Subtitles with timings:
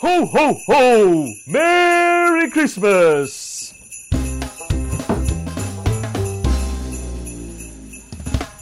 [0.00, 1.32] Ho, ho, ho!
[1.46, 3.72] Merry Christmas!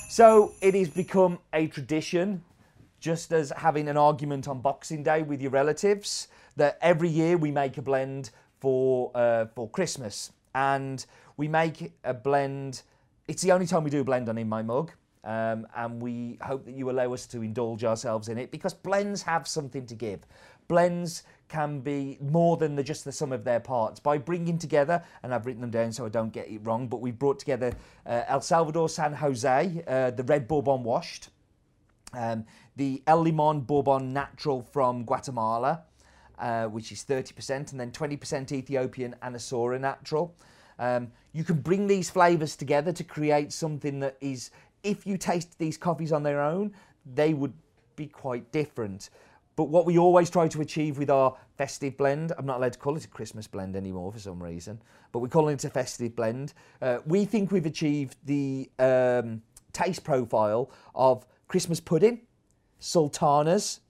[0.08, 2.44] So it has become a tradition,
[3.00, 7.50] just as having an argument on Boxing Day with your relatives, that every year we
[7.50, 8.30] make a blend
[8.60, 11.04] for uh, for Christmas, and
[11.36, 12.82] we make a blend.
[13.26, 14.92] It's the only time we do a blend on in my mug.
[15.24, 19.22] Um, and we hope that you allow us to indulge ourselves in it because blends
[19.22, 20.20] have something to give.
[20.68, 24.00] Blends can be more than the, just the sum of their parts.
[24.00, 27.00] By bringing together, and I've written them down so I don't get it wrong, but
[27.00, 27.72] we brought together
[28.06, 31.28] uh, El Salvador San Jose, uh, the Red Bourbon Washed,
[32.12, 32.44] um,
[32.76, 35.82] the El Limon Bourbon Natural from Guatemala,
[36.38, 40.34] uh, which is 30%, and then 20% Ethiopian Anasora Natural.
[40.78, 44.50] Um, you can bring these flavours together to create something that is
[44.82, 46.72] if you taste these coffees on their own,
[47.14, 47.52] they would
[47.96, 49.10] be quite different.
[49.56, 52.78] But what we always try to achieve with our festive blend, I'm not allowed to
[52.78, 54.80] call it a Christmas blend anymore for some reason,
[55.12, 56.54] but we're calling it a festive blend.
[56.82, 62.22] Uh, we think we've achieved the um, taste profile of Christmas pudding,
[62.80, 63.80] sultanas,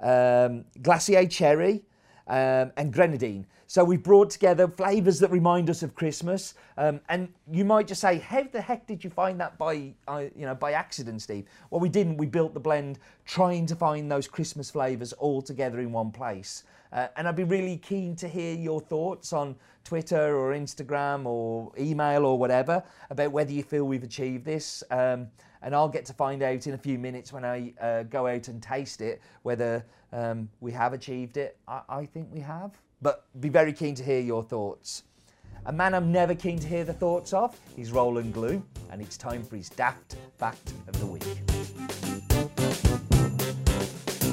[0.00, 1.82] um, glacier cherry,
[2.28, 3.46] um, and grenadine.
[3.66, 6.54] So we've brought together flavours that remind us of Christmas.
[6.78, 10.24] Um, and you might just say, how the heck did you find that by, uh,
[10.34, 11.44] you know, by accident, Steve?
[11.70, 12.16] Well, we didn't.
[12.16, 16.64] We built the blend trying to find those Christmas flavours all together in one place.
[16.92, 19.54] Uh, and I'd be really keen to hear your thoughts on
[19.84, 24.82] Twitter or Instagram or email or whatever about whether you feel we've achieved this.
[24.90, 25.28] Um,
[25.62, 28.48] and I'll get to find out in a few minutes when I uh, go out
[28.48, 31.56] and taste it whether um, we have achieved it.
[31.66, 35.04] I, I think we have but be very keen to hear your thoughts.
[35.66, 39.16] A man I'm never keen to hear the thoughts of is Roland Glue, and it's
[39.16, 41.22] time for his daft fact of the week.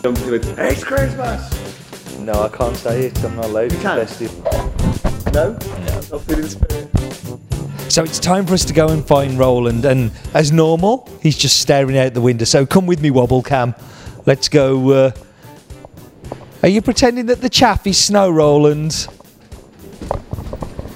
[0.07, 2.19] It's Christmas!
[2.19, 3.23] No, I can't say it.
[3.23, 3.71] I'm not allowed.
[3.71, 4.07] You can.
[5.33, 5.51] No?
[5.51, 5.59] No.
[6.11, 7.44] Not feeling spirit.
[7.95, 11.61] So it's time for us to go and find Roland, and as normal, he's just
[11.61, 12.43] staring out the window.
[12.43, 13.73] So come with me, Wobble Cam.
[14.25, 15.11] Let's go uh,
[16.61, 19.07] are you pretending that the chaff is snow, Roland?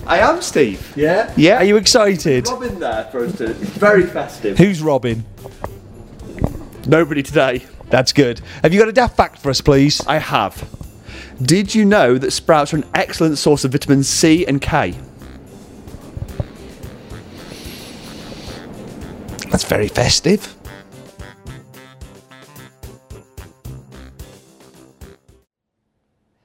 [0.05, 0.91] I am, Steve.
[0.97, 1.33] Yeah?
[1.37, 1.59] Yeah.
[1.59, 2.49] Are you excited?
[2.49, 3.45] Robin there for us to.
[3.45, 4.57] It's very festive.
[4.57, 5.23] Who's Robin?
[6.85, 7.65] Nobody today.
[7.89, 8.41] That's good.
[8.61, 10.05] Have you got a daft fact for us, please?
[10.05, 10.67] I have.
[11.41, 14.97] Did you know that sprouts are an excellent source of vitamin C and K?
[19.49, 20.55] That's very festive.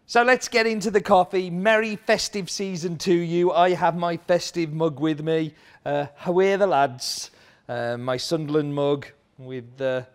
[0.07, 1.51] So let's get into the coffee.
[1.51, 3.51] Merry festive season to you.
[3.51, 5.55] I have my festive mug with me.
[5.85, 7.31] Uh, how are the lads?
[7.69, 9.07] Uh, my Sunderland mug
[9.39, 10.07] with the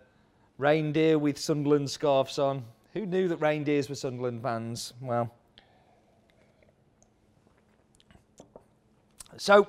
[0.57, 2.63] reindeer with Sunderland scarves on.
[2.93, 4.93] Who knew that reindeers were Sunderland fans?
[5.01, 5.33] Well.
[9.37, 9.67] So,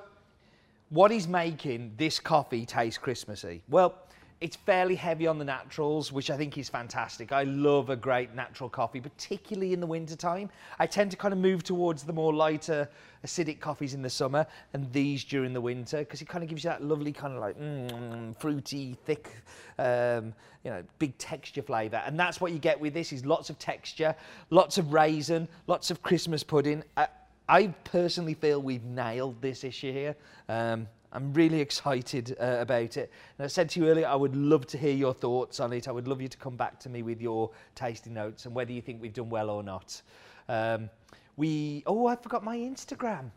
[0.91, 3.63] what is making this coffee taste Christmassy?
[3.69, 3.95] Well,
[4.41, 7.31] it's fairly heavy on the naturals, which I think is fantastic.
[7.31, 10.49] I love a great natural coffee, particularly in the wintertime.
[10.79, 12.89] I tend to kind of move towards the more lighter,
[13.25, 16.65] acidic coffees in the summer and these during the winter because it kind of gives
[16.65, 19.31] you that lovely kind of like mm, fruity, thick,
[19.79, 20.33] um,
[20.65, 22.03] you know, big texture flavour.
[22.07, 24.17] And that's what you get with this is lots of texture,
[24.49, 26.83] lots of raisin, lots of Christmas pudding.
[26.97, 27.09] I,
[27.51, 30.15] I personally feel we've nailed this issue here.
[30.49, 33.11] Um, I'm really excited uh, about it.
[33.37, 35.89] And I said to you earlier, I would love to hear your thoughts on it.
[35.89, 38.71] I would love you to come back to me with your tasting notes and whether
[38.71, 40.01] you think we've done well or not.
[40.49, 40.91] Um,
[41.37, 43.33] we, oh, I forgot my Instagram.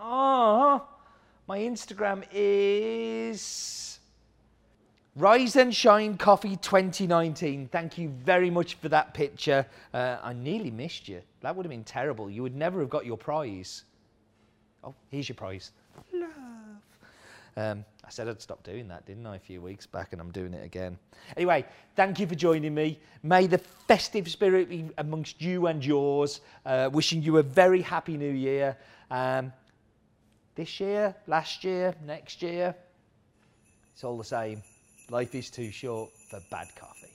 [0.00, 0.86] Oh,
[1.48, 3.98] my Instagram is
[5.16, 7.68] Rise and Shine Coffee 2019.
[7.68, 9.64] Thank you very much for that picture.
[9.92, 11.22] Uh, I nearly missed you.
[11.40, 12.28] That would have been terrible.
[12.28, 13.84] You would never have got your prize.
[14.82, 15.70] Oh, here's your prize.
[17.56, 20.32] Um, I said I'd stop doing that, didn't I, a few weeks back, and I'm
[20.32, 20.98] doing it again.
[21.36, 21.64] Anyway,
[21.94, 22.98] thank you for joining me.
[23.22, 26.40] May the festive spirit be amongst you and yours.
[26.66, 28.76] Uh, wishing you a very happy new year.
[29.12, 29.52] Um,
[30.56, 32.74] this year, last year, next year,
[33.92, 34.60] it's all the same.
[35.10, 37.08] Life is too short for bad coffee.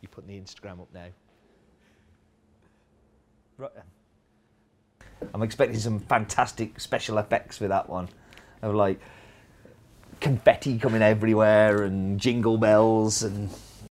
[0.00, 1.06] You're putting the Instagram up now.
[3.58, 3.70] Right.
[5.32, 8.08] I'm expecting some fantastic special effects for that one.
[8.62, 9.00] Of like
[10.20, 13.50] confetti coming everywhere and jingle bells and